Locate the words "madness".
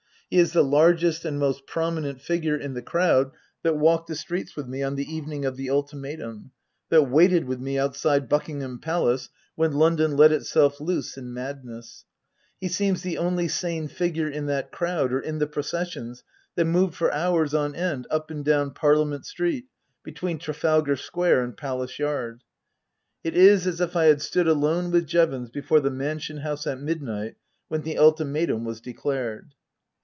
11.33-12.05